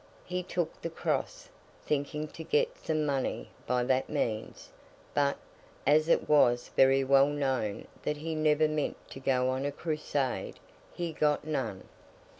He 0.25 0.41
took 0.41 0.81
the 0.81 0.89
Cross, 0.89 1.49
thinking 1.85 2.27
to 2.29 2.43
get 2.43 2.75
some 2.75 3.05
money 3.05 3.51
by 3.67 3.83
that 3.83 4.09
means; 4.09 4.71
but, 5.13 5.37
as 5.85 6.09
it 6.09 6.27
was 6.27 6.71
very 6.75 7.03
well 7.03 7.27
known 7.27 7.85
that 8.01 8.17
he 8.17 8.33
never 8.33 8.67
meant 8.67 8.97
to 9.11 9.19
go 9.19 9.49
on 9.51 9.63
a 9.63 9.71
crusade, 9.71 10.55
he 10.91 11.13
got 11.13 11.45
none. 11.45 11.87